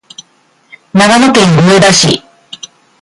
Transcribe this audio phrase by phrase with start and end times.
[0.95, 2.23] 長野県上田市